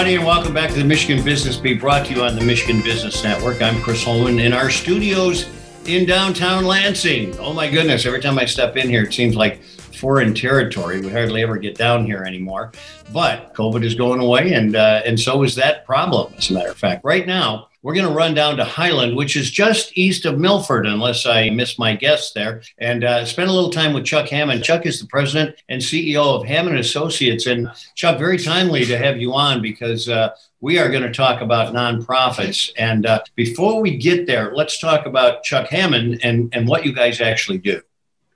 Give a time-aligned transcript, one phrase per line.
[0.00, 2.80] everybody, and welcome back to the Michigan Business Beat, brought to you on the Michigan
[2.80, 3.60] Business Network.
[3.60, 5.46] I'm Chris Holman in our studios
[5.84, 7.38] in downtown Lansing.
[7.38, 11.02] Oh my goodness, every time I step in here, it seems like foreign territory.
[11.02, 12.72] We hardly ever get down here anymore.
[13.12, 16.32] But COVID is going away, and uh, and so is that problem.
[16.38, 19.36] As a matter of fact, right now we're going to run down to Highland, which
[19.36, 23.52] is just east of Milford, unless I miss my guess there, and uh, spend a
[23.52, 24.62] little time with Chuck Hammond.
[24.62, 29.18] Chuck is the president and CEO of Hammond Associates, and Chuck, very timely to have
[29.18, 32.70] you on because uh, we are going to talk about nonprofits.
[32.76, 36.92] And uh, before we get there, let's talk about Chuck Hammond and and what you
[36.92, 37.80] guys actually do.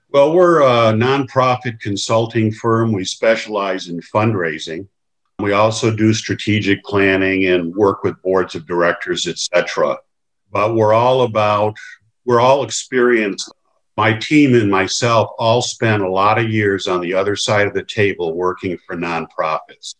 [0.08, 2.92] Well, we're a nonprofit consulting firm.
[2.92, 4.86] We specialize in fundraising.
[5.40, 9.98] We also do strategic planning and work with boards of directors, etc.
[10.50, 11.76] But we're all about,
[12.24, 13.52] we're all experienced.
[13.96, 17.74] My team and myself all spent a lot of years on the other side of
[17.74, 19.94] the table working for nonprofits.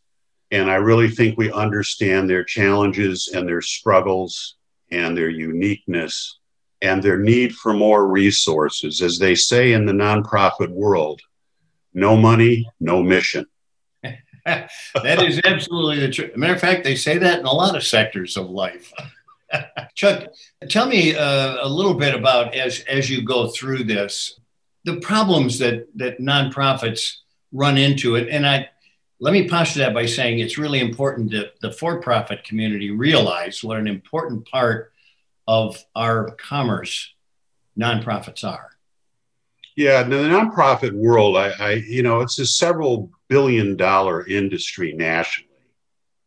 [0.51, 4.57] And I really think we understand their challenges and their struggles
[4.91, 6.39] and their uniqueness
[6.81, 9.01] and their need for more resources.
[9.03, 11.21] As they say in the nonprofit world,
[11.93, 13.47] no money, no mission.
[15.03, 16.37] that is absolutely the truth.
[16.37, 18.92] Matter of fact, they say that in a lot of sectors of life.
[19.95, 20.27] Chuck,
[20.69, 24.39] tell me uh, a little bit about as as you go through this,
[24.84, 27.19] the problems that that nonprofits
[27.53, 28.28] run into it.
[28.28, 28.69] And I
[29.19, 33.79] let me posture that by saying it's really important that the for-profit community realize what
[33.79, 34.92] an important part
[35.47, 37.14] of our commerce
[37.79, 38.73] nonprofits are.
[39.77, 45.50] Yeah, the nonprofit world, I, I you know, it's a several billion dollar industry nationally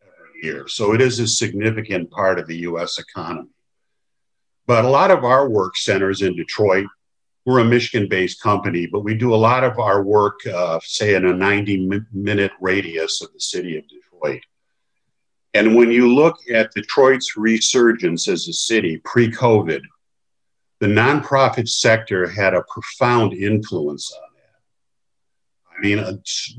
[0.02, 0.68] every year.
[0.68, 3.50] So it is a significant part of the US economy.
[4.66, 6.88] But a lot of our work centers in Detroit.
[7.46, 11.16] We're a Michigan based company, but we do a lot of our work, uh, say,
[11.16, 14.42] in a 90 minute radius of the city of Detroit.
[15.54, 19.82] And when you look at Detroit's resurgence as a city pre COVID,
[20.80, 25.78] the nonprofit sector had a profound influence on that.
[25.78, 26.18] I mean, uh,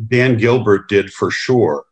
[0.09, 1.84] Dan Gilbert did for sure.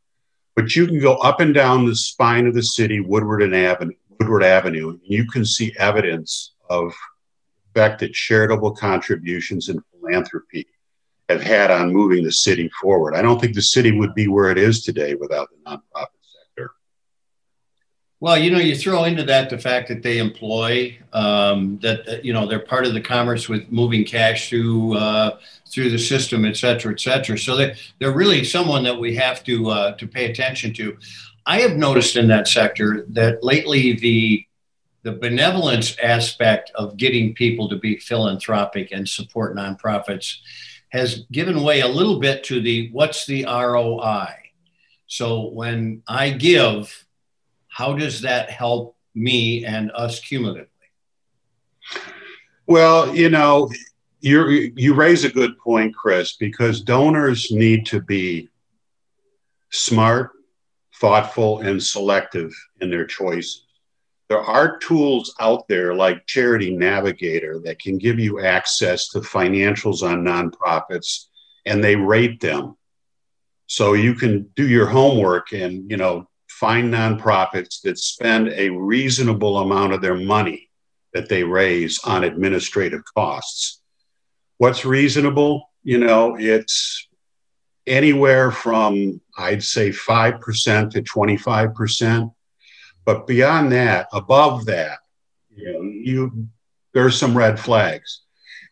[0.56, 3.94] But you can go up and down the spine of the city, Woodward and Avenue,
[4.18, 6.94] Woodward Avenue, and you can see evidence of
[7.74, 10.66] the fact that charitable contributions and philanthropy
[11.28, 13.14] have had on moving the city forward.
[13.14, 16.15] I don't think the city would be where it is today without the nonprofit
[18.18, 22.32] well, you know, you throw into that the fact that they employ um, that you
[22.32, 25.38] know they're part of the commerce with moving cash through uh,
[25.70, 27.38] through the system, et cetera, et cetera.
[27.38, 30.96] So they they're really someone that we have to uh, to pay attention to.
[31.44, 34.46] I have noticed in that sector that lately the
[35.02, 40.38] the benevolence aspect of getting people to be philanthropic and support nonprofits
[40.88, 44.34] has given way a little bit to the what's the ROI.
[45.06, 47.05] So when I give
[47.76, 50.70] how does that help me and us cumulatively?
[52.66, 53.70] Well, you know,
[54.20, 58.48] you you raise a good point, Chris, because donors need to be
[59.70, 60.30] smart,
[60.94, 62.50] thoughtful, and selective
[62.80, 63.66] in their choices.
[64.30, 70.02] There are tools out there like Charity Navigator that can give you access to financials
[70.02, 71.26] on nonprofits
[71.66, 72.78] and they rate them.
[73.66, 76.26] So you can do your homework and, you know,
[76.58, 80.70] find nonprofits that spend a reasonable amount of their money
[81.12, 83.82] that they raise on administrative costs.
[84.56, 85.70] What's reasonable?
[85.82, 87.08] You know, it's
[87.86, 92.32] anywhere from, I'd say, 5% to 25%.
[93.04, 94.98] But beyond that, above that,
[95.54, 96.48] you know, you,
[96.94, 98.22] there's some red flags.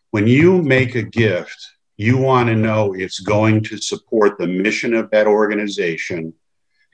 [0.09, 1.57] When you make a gift,
[1.97, 6.33] you want to know it's going to support the mission of that organization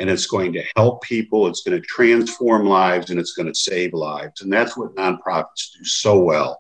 [0.02, 3.54] and it's going to help people, it's going to transform lives, and it's going to
[3.54, 4.42] save lives.
[4.42, 6.60] And that's what nonprofits do so well.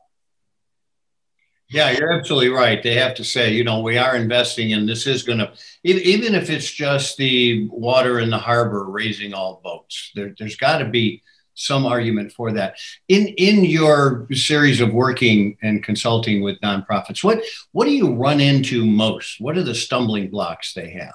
[1.67, 2.83] Yeah, you're absolutely right.
[2.83, 5.51] They have to say, you know, we are investing in this is going to,
[5.83, 10.77] even if it's just the water in the harbor raising all boats, there, has got
[10.77, 11.23] to be
[11.55, 12.75] some argument for that.
[13.07, 17.41] In in your series of working and consulting with nonprofits, what
[17.71, 19.41] what do you run into most?
[19.41, 21.13] What are the stumbling blocks they have?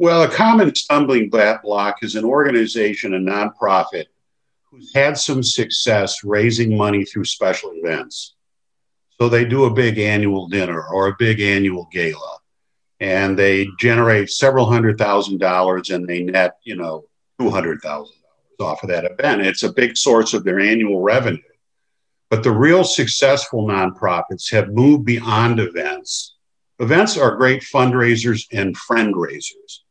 [0.00, 4.06] Well, a common stumbling block is an organization, a nonprofit,
[4.70, 8.34] who's had some success raising money through special events.
[9.20, 12.38] So they do a big annual dinner or a big annual gala,
[13.00, 17.04] and they generate several hundred thousand dollars and they net, you know,
[17.38, 18.16] two hundred thousand
[18.58, 19.42] dollars off of that event.
[19.42, 21.42] It's a big source of their annual revenue.
[22.30, 26.36] But the real successful nonprofits have moved beyond events.
[26.78, 29.84] Events are great fundraisers and friend raisers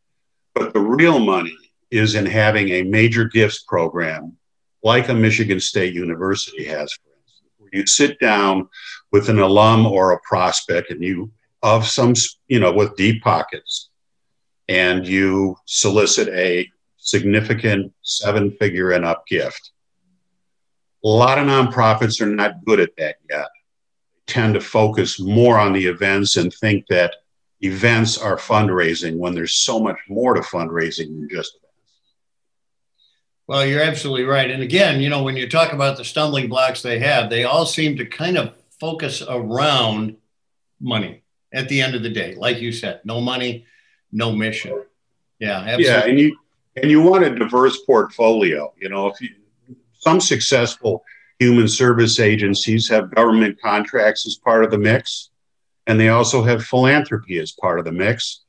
[0.53, 1.55] but the real money
[1.91, 4.37] is in having a major gifts program
[4.83, 8.67] like a Michigan State University has, for instance, where you sit down
[9.11, 11.31] with an alum or a prospect and you
[11.61, 12.13] of some,
[12.47, 13.89] you know, with deep pockets,
[14.69, 19.71] and you solicit a significant seven figure and up gift.
[21.03, 23.47] A lot of nonprofits are not good at that yet.
[24.13, 27.15] They tend to focus more on the events and think that
[27.61, 31.65] events are fundraising when there's so much more to fundraising than just events.
[33.47, 34.49] Well, you're absolutely right.
[34.49, 37.65] And again, you know, when you talk about the stumbling blocks they have, they all
[37.65, 40.15] seem to kind of focus around
[40.79, 42.35] money at the end of the day.
[42.35, 43.65] Like you said, no money,
[44.11, 44.83] no mission.
[45.39, 45.85] Yeah, absolutely.
[45.85, 46.37] Yeah, and you
[46.75, 48.73] and you want a diverse portfolio.
[48.79, 49.29] You know, if you
[49.99, 51.03] some successful
[51.39, 55.28] human service agencies have government contracts as part of the mix,
[55.89, 58.43] and they also have philanthropy as part of the mix.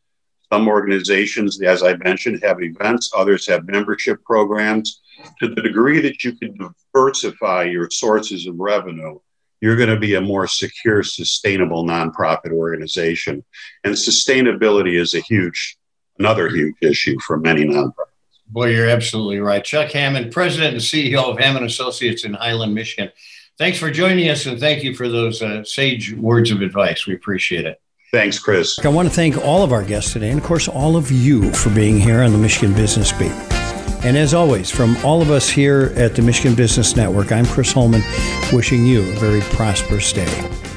[0.52, 5.00] Some organizations, as I mentioned, have events, others have membership programs.
[5.38, 6.54] To the degree that you can
[6.92, 9.19] diversify your sources of revenue,
[9.62, 13.43] you're going to be a more secure, sustainable nonprofit organization.
[13.84, 15.78] And sustainability is a huge,
[16.19, 17.94] another huge issue for many nonprofits.
[18.48, 19.64] Boy, you're absolutely right.
[19.64, 23.10] Chuck Hammond, President and CEO of Hammond Associates in Highland, Michigan.
[23.60, 27.06] Thanks for joining us and thank you for those uh, sage words of advice.
[27.06, 27.78] We appreciate it.
[28.10, 28.78] Thanks, Chris.
[28.82, 31.52] I want to thank all of our guests today and, of course, all of you
[31.52, 33.32] for being here on the Michigan Business Beat.
[34.02, 37.70] And as always, from all of us here at the Michigan Business Network, I'm Chris
[37.70, 38.02] Holman,
[38.50, 40.69] wishing you a very prosperous day.